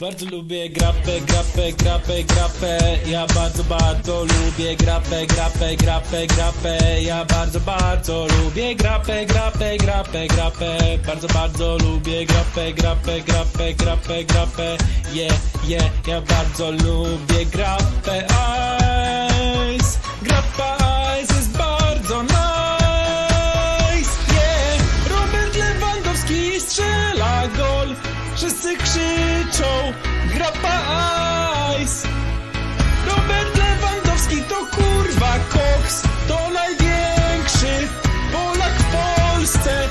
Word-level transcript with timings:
Bardzo 0.00 0.26
lubię 0.26 0.70
grapę, 0.70 1.20
grapę, 1.20 1.72
grapę, 1.72 2.24
grapę. 2.24 2.78
Ja 3.06 3.26
bardzo, 3.26 3.64
bardzo 3.64 4.24
lubię 4.24 4.76
grapę, 4.76 5.26
grapę, 5.26 5.76
grapę, 5.76 6.26
grapę. 6.26 7.02
Ja 7.02 7.24
bardzo, 7.24 7.60
bardzo 7.60 8.26
lubię 8.26 8.74
grapę, 8.74 9.26
grapę, 9.26 9.76
grapę, 9.76 10.26
grapę. 10.26 10.78
Bardzo, 11.06 11.28
bardzo 11.28 11.76
lubię 11.78 12.26
grapę, 12.26 12.72
grapę, 12.72 13.20
grapę, 13.20 13.74
grapę, 13.74 14.24
grapę. 14.24 14.76
Yeah, 15.14 15.38
yeah, 15.68 16.06
ja 16.06 16.20
bardzo 16.20 16.70
lubię 16.70 17.46
grapę 17.46 18.26
Wszyscy 28.38 28.76
krzyczą 28.76 29.92
Grappa 30.34 30.80
Ice 31.82 32.08
Robert 33.06 33.58
Lewandowski 33.58 34.36
to 34.42 34.54
kurwa 34.76 35.32
koks 35.48 36.02
To 36.28 36.50
największy 36.50 37.88
Polak 38.32 38.72
w 38.72 38.84
Polsce. 38.84 39.88